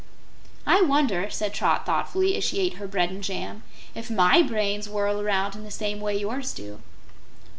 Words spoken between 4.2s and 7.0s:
brains whirl around in the same way yours do."